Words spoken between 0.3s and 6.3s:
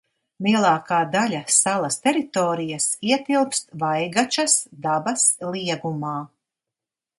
Lielākā daļa salas teritorijas ietilpst Vaigačas dabas liegumā.